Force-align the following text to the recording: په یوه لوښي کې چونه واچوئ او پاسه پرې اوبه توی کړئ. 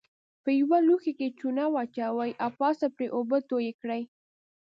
په 0.43 0.49
یوه 0.59 0.77
لوښي 0.87 1.13
کې 1.19 1.35
چونه 1.39 1.63
واچوئ 1.73 2.31
او 2.43 2.49
پاسه 2.59 2.85
پرې 2.95 3.07
اوبه 3.17 3.37
توی 3.49 3.69
کړئ. 3.81 4.01